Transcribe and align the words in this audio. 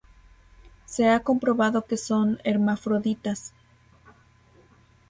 Se 0.87 1.09
ha 1.09 1.19
comprobado 1.19 1.85
que 1.85 1.95
son 1.95 2.39
hermafroditas. 2.43 3.53